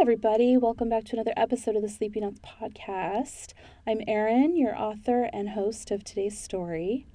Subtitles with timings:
[0.00, 0.56] everybody.
[0.56, 3.52] Welcome back to another episode of the Sleepy Nuts podcast.
[3.86, 7.06] I'm Erin, your author and host of today's story.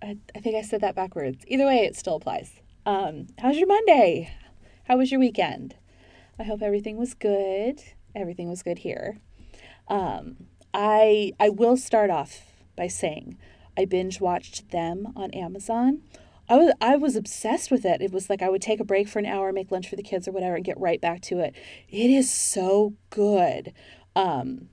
[0.00, 1.44] I, I think I said that backwards.
[1.48, 2.60] Either way, it still applies.
[2.86, 4.32] Um, how's your Monday?
[4.84, 5.74] How was your weekend?
[6.38, 7.82] I hope everything was good.
[8.14, 9.18] Everything was good here.
[9.88, 10.36] Um,
[10.72, 12.42] I I will start off
[12.76, 13.36] by saying
[13.76, 16.02] I binge watched them on Amazon.
[16.50, 18.02] I was I was obsessed with it.
[18.02, 20.02] It was like I would take a break for an hour, make lunch for the
[20.02, 21.54] kids or whatever, and get right back to it.
[21.88, 23.72] It is so good.
[24.16, 24.68] Um,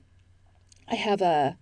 [0.88, 1.56] I have a,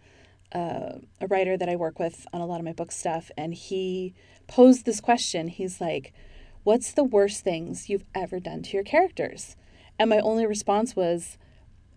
[0.52, 3.52] a a writer that I work with on a lot of my book stuff, and
[3.52, 4.14] he
[4.46, 5.48] posed this question.
[5.48, 6.14] He's like,
[6.64, 9.54] "What's the worst things you've ever done to your characters?"
[9.98, 11.36] And my only response was,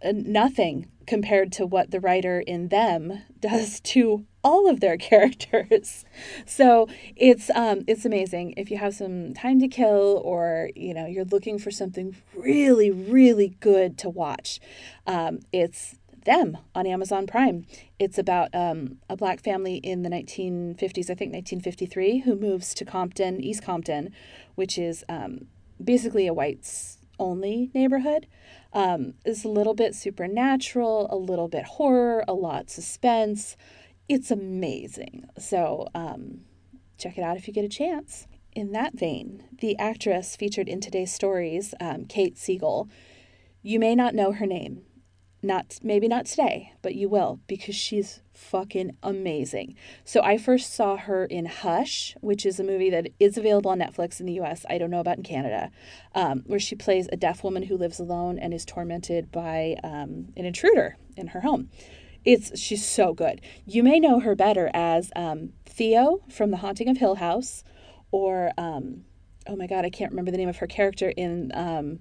[0.03, 6.05] uh, "Nothing compared to what the writer in them does to all of their characters.
[6.45, 11.07] So it's um, it's amazing if you have some time to kill or you know
[11.07, 14.59] you're looking for something really really good to watch.
[15.07, 17.65] Um, it's them on Amazon Prime.
[17.97, 22.85] It's about um, a black family in the 1950s, I think 1953, who moves to
[22.85, 24.11] Compton, East Compton,
[24.55, 25.47] which is um,
[25.83, 28.27] basically a whites only neighborhood.
[28.73, 33.55] Um, it's a little bit supernatural, a little bit horror, a lot suspense
[34.09, 35.29] it's amazing.
[35.37, 36.41] So um,
[36.97, 38.27] check it out if you get a chance.
[38.53, 42.89] In that vein, the actress featured in today's stories, um, Kate Siegel,
[43.61, 44.81] you may not know her name.
[45.41, 49.75] Not maybe not today, but you will because she's fucking amazing.
[50.03, 53.79] So I first saw her in Hush, which is a movie that is available on
[53.79, 54.65] Netflix in the U.S.
[54.69, 55.71] I don't know about in Canada,
[56.13, 60.27] um, where she plays a deaf woman who lives alone and is tormented by um,
[60.35, 61.69] an intruder in her home.
[62.25, 63.39] It's she's so good.
[63.65, 67.63] You may know her better as um, Theo from The Haunting of Hill House,
[68.11, 69.05] or um,
[69.47, 71.99] oh my god, I can't remember the name of her character in um,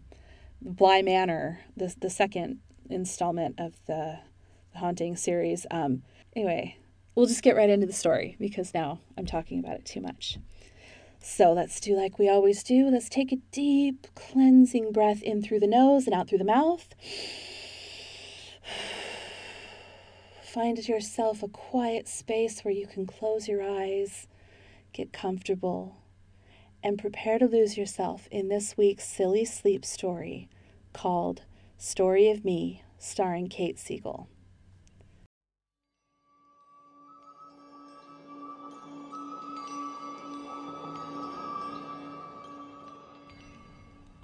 [0.61, 2.59] Bly Manor, the the second
[2.91, 4.21] installment of the,
[4.73, 5.67] the Haunting series.
[5.71, 6.03] Um,
[6.35, 6.77] anyway,
[7.15, 10.39] we'll just get right into the story because now I'm talking about it too much.
[11.21, 12.89] So let's do like we always do.
[12.89, 16.89] Let's take a deep cleansing breath in through the nose and out through the mouth.
[20.43, 24.27] Find yourself a quiet space where you can close your eyes,
[24.93, 25.97] get comfortable,
[26.83, 30.49] and prepare to lose yourself in this week's silly sleep story
[30.93, 31.43] called
[31.81, 34.29] Story of Me, starring Kate Siegel.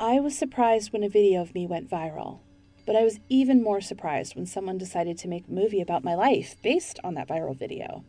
[0.00, 2.40] I was surprised when a video of me went viral.
[2.84, 6.16] But I was even more surprised when someone decided to make a movie about my
[6.16, 8.04] life based on that viral video.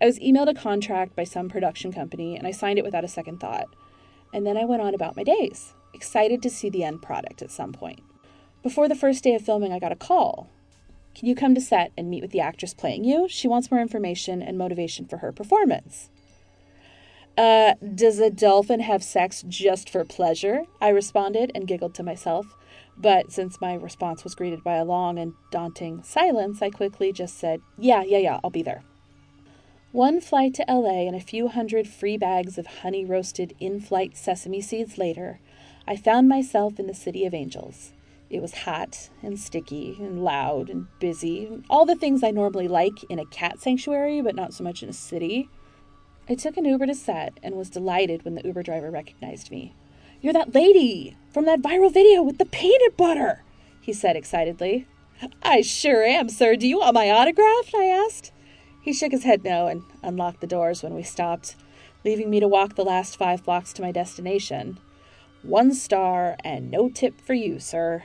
[0.00, 3.08] I was emailed a contract by some production company and I signed it without a
[3.08, 3.66] second thought.
[4.32, 7.50] And then I went on about my days, excited to see the end product at
[7.50, 7.98] some point.
[8.64, 10.48] Before the first day of filming, I got a call.
[11.14, 13.28] Can you come to set and meet with the actress playing you?
[13.28, 16.08] She wants more information and motivation for her performance.
[17.36, 20.62] Uh, does a dolphin have sex just for pleasure?
[20.80, 22.56] I responded and giggled to myself.
[22.96, 27.36] But since my response was greeted by a long and daunting silence, I quickly just
[27.36, 28.82] said, Yeah, yeah, yeah, I'll be there.
[29.92, 34.16] One flight to LA and a few hundred free bags of honey roasted in flight
[34.16, 35.38] sesame seeds later,
[35.86, 37.92] I found myself in the City of Angels.
[38.34, 43.04] It was hot and sticky and loud and busy, all the things I normally like
[43.08, 45.48] in a cat sanctuary, but not so much in a city.
[46.28, 49.76] I took an Uber to set and was delighted when the Uber driver recognized me.
[50.20, 53.44] You're that lady from that viral video with the peanut butter,
[53.80, 54.88] he said excitedly.
[55.44, 56.56] I sure am, sir.
[56.56, 57.72] Do you want my autograph?
[57.72, 58.32] I asked.
[58.82, 61.54] He shook his head no and unlocked the doors when we stopped,
[62.04, 64.80] leaving me to walk the last five blocks to my destination.
[65.42, 68.02] One star and no tip for you, sir.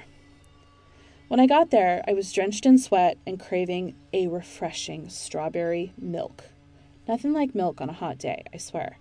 [1.29, 6.45] When I got there, I was drenched in sweat and craving a refreshing strawberry milk.
[7.07, 8.97] Nothing like milk on a hot day, I swear.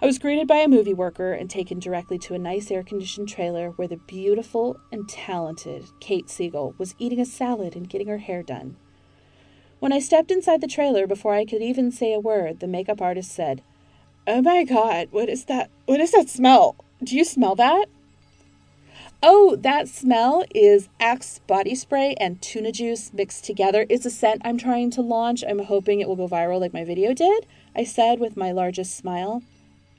[0.00, 3.28] I was greeted by a movie worker and taken directly to a nice air conditioned
[3.28, 8.18] trailer where the beautiful and talented Kate Siegel was eating a salad and getting her
[8.18, 8.76] hair done.
[9.80, 13.02] When I stepped inside the trailer, before I could even say a word, the makeup
[13.02, 13.64] artist said,
[14.28, 15.72] Oh my god, what is that?
[15.86, 16.76] What is that smell?
[17.02, 17.86] Do you smell that?
[19.20, 23.84] Oh, that smell is Axe body spray and tuna juice mixed together.
[23.88, 25.42] It's a scent I'm trying to launch.
[25.42, 27.44] I'm hoping it will go viral like my video did,
[27.74, 29.42] I said with my largest smile.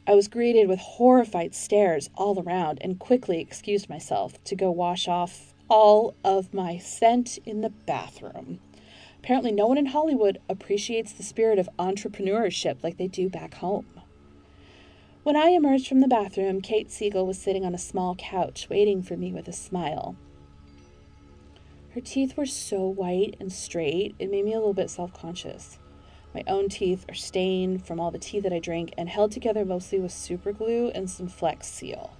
[0.07, 5.09] I was greeted with horrified stares all around and quickly excused myself to go wash
[5.09, 8.61] off all of my scent in the bathroom.
[9.21, 13.98] Apparently, no one in Hollywood appreciates the spirit of entrepreneurship like they do back home.
[15.23, 19.03] When I emerged from the bathroom, Kate Siegel was sitting on a small couch, waiting
[19.03, 20.15] for me with a smile.
[21.89, 25.77] Her teeth were so white and straight, it made me a little bit self conscious.
[26.33, 29.65] My own teeth are stained from all the tea that I drink and held together
[29.65, 32.13] mostly with super glue and some Flex Seal.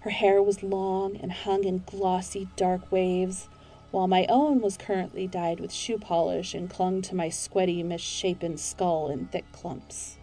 [0.00, 3.48] Her hair was long and hung in glossy dark waves,
[3.92, 8.56] while my own was currently dyed with shoe polish and clung to my sweaty, misshapen
[8.56, 10.18] skull in thick clumps.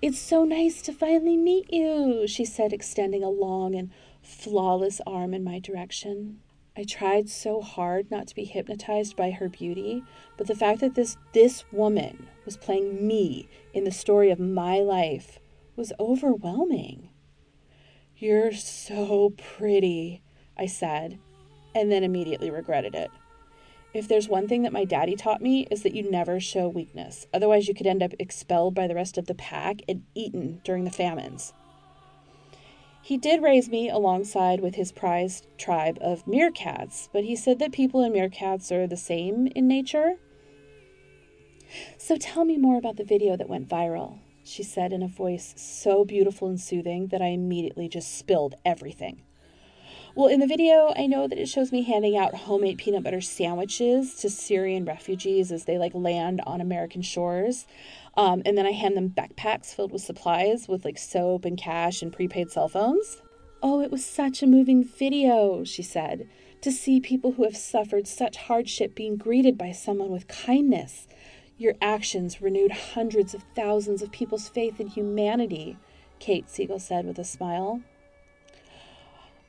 [0.00, 3.90] It's so nice to finally meet you, she said, extending a long and
[4.22, 6.38] flawless arm in my direction.
[6.76, 10.04] I tried so hard not to be hypnotized by her beauty,
[10.36, 14.78] but the fact that this this woman was playing me in the story of my
[14.78, 15.40] life
[15.74, 17.08] was overwhelming.
[18.16, 20.22] You're so pretty,
[20.56, 21.18] I said,
[21.74, 23.10] and then immediately regretted it.
[23.94, 27.26] If there's one thing that my daddy taught me is that you never show weakness.
[27.32, 30.84] Otherwise, you could end up expelled by the rest of the pack and eaten during
[30.84, 31.54] the famines.
[33.00, 37.72] He did raise me alongside with his prized tribe of meerkats, but he said that
[37.72, 40.16] people and meerkats are the same in nature.
[41.96, 45.54] So tell me more about the video that went viral, she said in a voice
[45.56, 49.22] so beautiful and soothing that I immediately just spilled everything.
[50.18, 53.20] Well, in the video, I know that it shows me handing out homemade peanut butter
[53.20, 57.68] sandwiches to Syrian refugees as they like land on American shores.
[58.16, 62.02] Um, and then I hand them backpacks filled with supplies with like soap and cash
[62.02, 63.22] and prepaid cell phones.
[63.62, 66.28] Oh, it was such a moving video, she said,
[66.62, 71.06] to see people who have suffered such hardship being greeted by someone with kindness.
[71.58, 75.76] Your actions renewed hundreds of thousands of people's faith in humanity,
[76.18, 77.82] Kate Siegel said with a smile.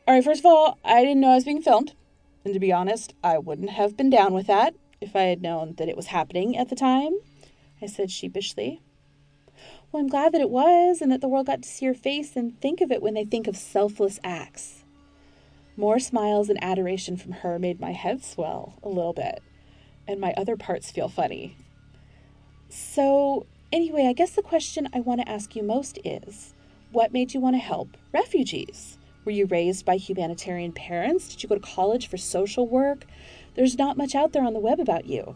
[0.10, 1.94] All right, first of all, I didn't know I was being filmed.
[2.44, 5.76] And to be honest, I wouldn't have been down with that if I had known
[5.78, 7.14] that it was happening at the time.
[7.80, 8.82] I said sheepishly.
[9.92, 12.36] Well, I'm glad that it was, and that the world got to see your face
[12.36, 14.84] and think of it when they think of selfless acts.
[15.78, 19.44] More smiles and adoration from her made my head swell a little bit,
[20.08, 21.56] and my other parts feel funny.
[22.68, 26.56] So, anyway, I guess the question I want to ask you most is
[26.92, 28.99] what made you want to help refugees?
[29.26, 31.30] Were you raised by humanitarian parents?
[31.30, 33.06] Did you go to college for social work?
[33.56, 35.36] There's not much out there on the web about you.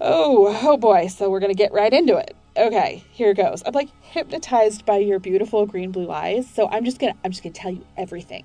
[0.00, 1.08] Oh, oh boy.
[1.08, 2.34] So we're going to get right into it.
[2.56, 3.62] Okay, here goes.
[3.64, 6.48] I'm like hypnotized by your beautiful green blue eyes.
[6.48, 8.44] So I'm just going to I'm just going to tell you everything.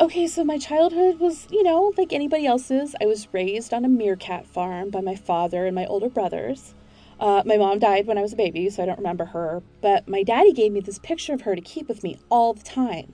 [0.00, 2.94] Okay, so my childhood was, you know, like anybody else's.
[3.00, 6.74] I was raised on a meerkat farm by my father and my older brothers.
[7.22, 10.08] Uh, my mom died when I was a baby, so I don't remember her, but
[10.08, 13.12] my daddy gave me this picture of her to keep with me all the time.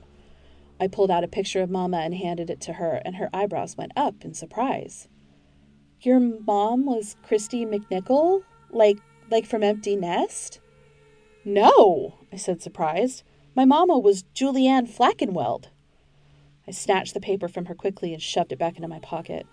[0.81, 3.77] I pulled out a picture of Mama and handed it to her, and her eyebrows
[3.77, 5.09] went up in surprise.
[6.01, 8.45] Your mom was Kristy McNichol?
[8.71, 8.97] Like
[9.31, 10.59] like from Empty Nest?
[11.45, 13.25] No, I said surprised.
[13.55, 15.67] My mama was Julianne Flackenweld.
[16.67, 19.47] I snatched the paper from her quickly and shoved it back into my pocket.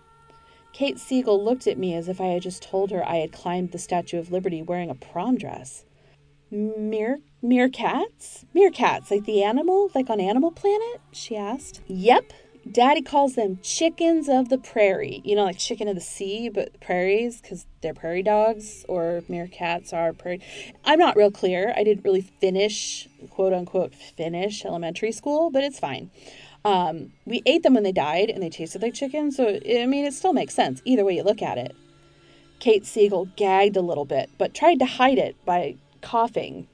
[0.76, 3.72] Kate Siegel looked at me as if I had just told her I had climbed
[3.72, 5.86] the Statue of Liberty wearing a prom dress.
[6.52, 8.44] Mere meerkats?
[8.54, 11.00] Meerkats, like the animal, like on Animal Planet?
[11.14, 11.80] she asked.
[11.88, 12.34] Yep,
[12.70, 15.22] Daddy calls them chickens of the prairie.
[15.24, 19.94] You know, like chicken of the sea, but prairies because they're prairie dogs or meerkats
[19.94, 20.42] are prairie.
[20.84, 21.74] I'm not real clear.
[21.78, 26.12] I didn't really finish, quote unquote, finish elementary school, but it's fine.
[26.66, 30.04] Um, we ate them when they died and they tasted like chicken, so I mean,
[30.04, 31.76] it still makes sense either way you look at it.
[32.60, 36.68] Kate Siegel gagged a little bit, but tried to hide it by coughing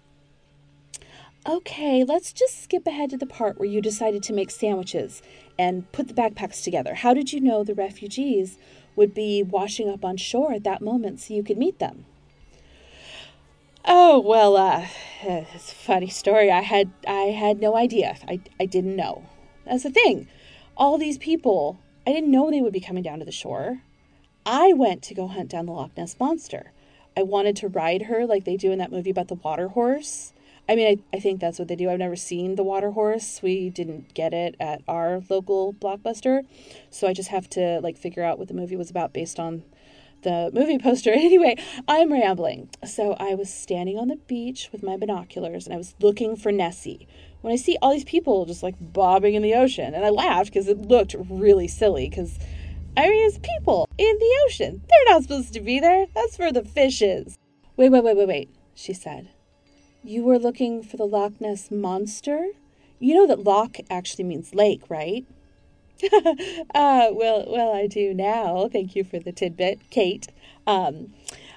[1.47, 5.23] Okay, let's just skip ahead to the part where you decided to make sandwiches
[5.57, 6.93] and put the backpacks together.
[6.93, 8.59] How did you know the refugees
[8.95, 12.05] would be washing up on shore at that moment so you could meet them?
[13.85, 14.85] Oh, well, uh,
[15.23, 16.51] it's a funny story.
[16.51, 18.17] I had I had no idea.
[18.27, 19.23] I, I didn't know.
[19.71, 20.27] That's the thing.
[20.75, 23.83] All these people, I didn't know they would be coming down to the shore.
[24.45, 26.73] I went to go hunt down the Loch Ness monster.
[27.15, 30.33] I wanted to ride her like they do in that movie about the water horse.
[30.67, 31.89] I mean, I, I think that's what they do.
[31.89, 33.39] I've never seen the water horse.
[33.41, 36.41] We didn't get it at our local blockbuster.
[36.89, 39.63] So I just have to like figure out what the movie was about based on
[40.23, 41.13] the movie poster.
[41.15, 41.55] Anyway,
[41.87, 42.69] I'm rambling.
[42.85, 46.51] So I was standing on the beach with my binoculars and I was looking for
[46.51, 47.07] Nessie
[47.41, 49.93] when I see all these people just like bobbing in the ocean.
[49.93, 52.39] And I laughed because it looked really silly because
[52.97, 54.81] I mean, it's people in the ocean.
[54.89, 56.07] They're not supposed to be there.
[56.13, 57.37] That's for the fishes.
[57.77, 59.29] Wait, wait, wait, wait, wait, she said.
[60.03, 62.49] You were looking for the Loch Ness monster?
[62.99, 65.25] You know that loch actually means lake, right?
[66.13, 68.69] uh, well, well, I do now.
[68.71, 70.27] Thank you for the tidbit, Kate.
[70.67, 71.13] Um,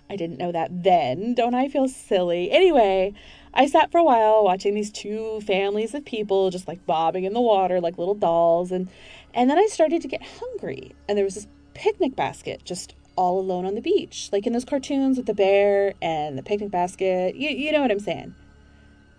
[0.08, 1.34] I didn't know that then.
[1.34, 2.50] Don't I feel silly?
[2.50, 3.12] Anyway,
[3.54, 7.32] I sat for a while watching these two families of people just like bobbing in
[7.32, 8.88] the water like little dolls and
[9.32, 13.38] and then I started to get hungry and there was this picnic basket just all
[13.38, 17.36] alone on the beach, like in those cartoons with the bear and the picnic basket.
[17.36, 18.34] You you know what I'm saying?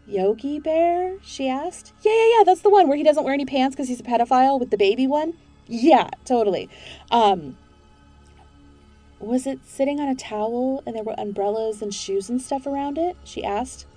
[0.07, 1.17] Yogi Bear?
[1.23, 1.93] She asked.
[2.03, 2.43] Yeah, yeah, yeah.
[2.43, 4.77] That's the one where he doesn't wear any pants because he's a pedophile with the
[4.77, 5.33] baby one.
[5.67, 6.69] Yeah, totally.
[7.09, 7.57] Um,
[9.19, 12.97] was it sitting on a towel and there were umbrellas and shoes and stuff around
[12.97, 13.17] it?
[13.23, 13.87] She asked.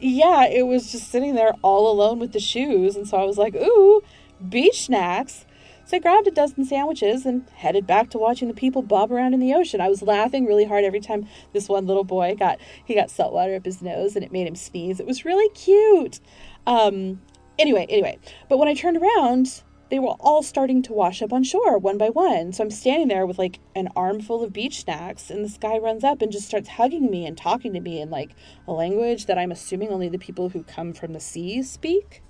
[0.00, 2.96] Yeah, it was just sitting there all alone with the shoes.
[2.96, 4.02] And so I was like, ooh,
[4.48, 5.44] beach snacks.
[5.84, 9.32] So I grabbed a dozen sandwiches and headed back to watching the people bob around
[9.32, 9.80] in the ocean.
[9.80, 13.32] I was laughing really hard every time this one little boy got he got salt
[13.32, 15.00] water up his nose and it made him sneeze.
[15.00, 16.20] It was really cute.
[16.66, 17.22] Um,
[17.58, 18.18] anyway, anyway,
[18.50, 21.98] but when I turned around, they were all starting to wash up on shore one
[21.98, 22.52] by one.
[22.52, 26.04] So I'm standing there with like an armful of beach snacks, and this guy runs
[26.04, 28.32] up and just starts hugging me and talking to me in like
[28.66, 32.22] a language that I'm assuming only the people who come from the sea speak.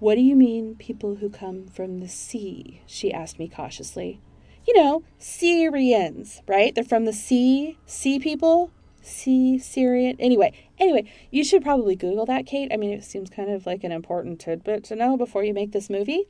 [0.00, 2.82] What do you mean, people who come from the sea?
[2.86, 4.20] She asked me cautiously.
[4.66, 6.74] You know, Syrians, right?
[6.74, 8.70] They're from the sea, sea people,
[9.02, 10.16] sea Syrian.
[10.20, 12.72] Anyway, anyway, you should probably Google that, Kate.
[12.72, 15.72] I mean, it seems kind of like an important tidbit to know before you make
[15.72, 16.24] this movie.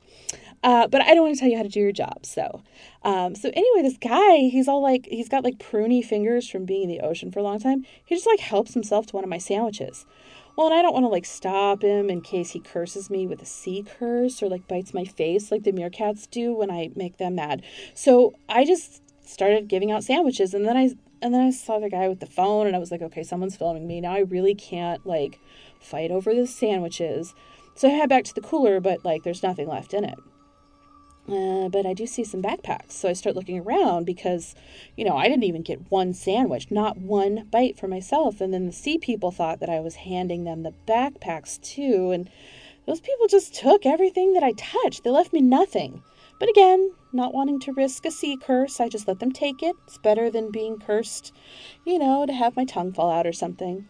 [0.63, 2.27] Uh, but I don't want to tell you how to do your job.
[2.27, 2.63] So,
[3.03, 6.85] um, so anyway, this guy, he's all like, he's got like pruny fingers from being
[6.85, 7.85] in the ocean for a long time.
[8.05, 10.05] He just like helps himself to one of my sandwiches.
[10.57, 13.41] Well, and I don't want to like stop him in case he curses me with
[13.41, 17.19] a sea curse or like bites my face like the meerkats do when I make
[17.19, 17.63] them mad.
[17.95, 20.91] So I just started giving out sandwiches and then I
[21.21, 23.57] and then I saw the guy with the phone and I was like, okay, someone's
[23.57, 24.01] filming me.
[24.01, 25.41] Now I really can't like
[25.81, 27.35] fight over the sandwiches.
[27.75, 30.19] So I head back to the cooler, but like there's nothing left in it.
[31.29, 32.93] Uh, but I do see some backpacks.
[32.93, 34.55] So I start looking around because,
[34.97, 38.41] you know, I didn't even get one sandwich, not one bite for myself.
[38.41, 42.13] And then the sea people thought that I was handing them the backpacks too.
[42.13, 42.31] And
[42.87, 45.05] those people just took everything that I touched.
[45.05, 46.03] They left me nothing.
[46.39, 49.75] But again, not wanting to risk a sea curse, I just let them take it.
[49.87, 51.33] It's better than being cursed,
[51.85, 53.89] you know, to have my tongue fall out or something.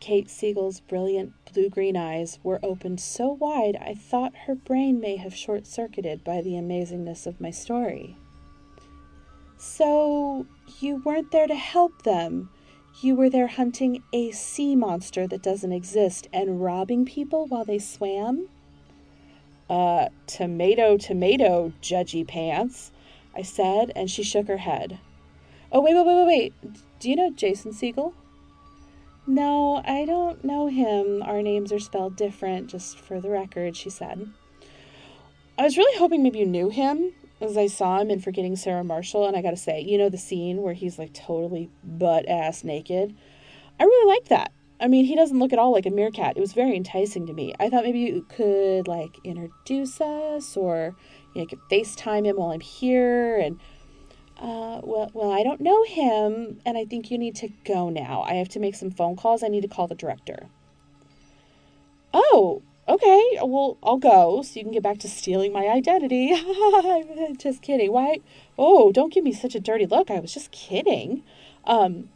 [0.00, 5.14] Kate Siegel's brilliant blue green eyes were opened so wide I thought her brain may
[5.14, 8.16] have short circuited by the amazingness of my story.
[9.58, 10.44] So,
[10.80, 12.50] you weren't there to help them.
[13.00, 17.78] You were there hunting a sea monster that doesn't exist and robbing people while they
[17.78, 18.48] swam?
[19.72, 22.92] Uh, tomato, tomato, judgy pants,
[23.34, 24.98] I said, and she shook her head.
[25.72, 26.54] Oh, wait, wait, wait, wait, wait.
[27.00, 28.12] Do you know Jason Segel?
[29.26, 31.22] No, I don't know him.
[31.22, 34.28] Our names are spelled different, just for the record, she said.
[35.56, 38.84] I was really hoping maybe you knew him as I saw him in Forgetting Sarah
[38.84, 42.62] Marshall, and I gotta say, you know the scene where he's like totally butt ass
[42.62, 43.16] naked?
[43.80, 44.52] I really like that.
[44.82, 46.36] I mean, he doesn't look at all like a meerkat.
[46.36, 47.54] It was very enticing to me.
[47.60, 50.96] I thought maybe you could like introduce us or
[51.34, 53.60] you know, could FaceTime him while I'm here and
[54.42, 58.22] uh, well, well, I don't know him, and I think you need to go now.
[58.22, 59.44] I have to make some phone calls.
[59.44, 60.48] I need to call the director.
[62.12, 63.38] Oh, okay.
[63.40, 66.34] Well, I'll go so you can get back to stealing my identity.
[67.38, 67.92] just kidding.
[67.92, 68.18] Why?
[68.58, 70.10] Oh, don't give me such a dirty look.
[70.10, 71.22] I was just kidding.
[71.64, 72.08] Um,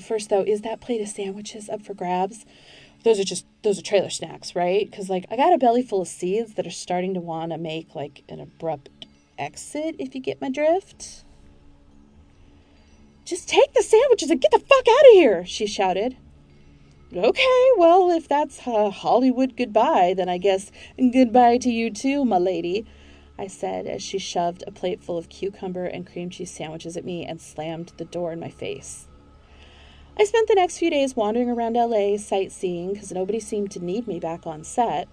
[0.00, 2.44] first though, is that plate of sandwiches up for grabs?
[3.02, 4.90] Those are just those are trailer snacks, right?
[4.90, 7.58] Because like I got a belly full of seeds that are starting to want to
[7.58, 8.88] make like an abrupt
[9.38, 11.24] exit, if you get my drift.
[13.24, 16.16] Just take the sandwiches and get the fuck out of here, she shouted.
[17.12, 22.38] Okay, well, if that's a Hollywood goodbye, then I guess goodbye to you too, my
[22.38, 22.86] lady,
[23.36, 27.04] I said as she shoved a plate full of cucumber and cream cheese sandwiches at
[27.04, 29.08] me and slammed the door in my face.
[30.20, 34.06] I spent the next few days wandering around LA sightseeing because nobody seemed to need
[34.06, 35.08] me back on set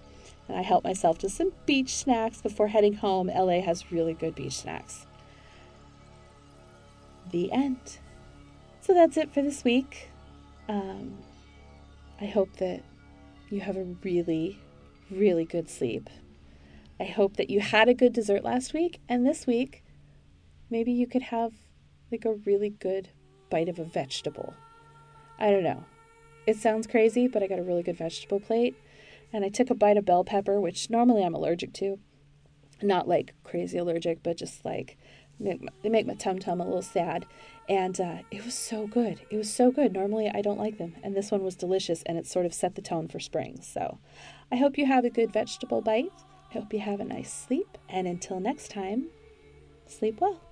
[0.46, 3.28] and I helped myself to some beach snacks before heading home.
[3.28, 5.06] LA has really good beach snacks.
[7.30, 8.00] The end.
[8.82, 10.10] So that's it for this week.
[10.68, 11.16] Um,
[12.20, 12.82] I hope that
[13.48, 14.60] you have a really,
[15.10, 16.10] really good sleep.
[17.00, 19.82] I hope that you had a good dessert last week, and this week,
[20.68, 21.54] maybe you could have
[22.12, 23.08] like a really good
[23.48, 24.52] bite of a vegetable.
[25.38, 25.84] I don't know.
[26.46, 28.76] It sounds crazy, but I got a really good vegetable plate
[29.32, 31.98] and I took a bite of bell pepper, which normally I'm allergic to.
[32.82, 34.96] Not like crazy allergic, but just like
[35.40, 37.26] they make my tum tum a little sad.
[37.68, 39.20] And uh, it was so good.
[39.30, 39.92] It was so good.
[39.92, 42.74] Normally I don't like them, and this one was delicious, and it sort of set
[42.74, 43.60] the tone for spring.
[43.62, 43.98] So
[44.50, 46.12] I hope you have a good vegetable bite.
[46.50, 49.08] I hope you have a nice sleep, and until next time,
[49.86, 50.47] sleep well.